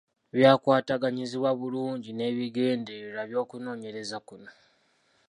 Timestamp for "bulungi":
1.59-2.09